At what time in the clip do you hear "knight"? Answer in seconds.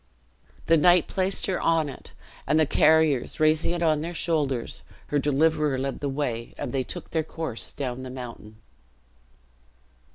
0.77-1.07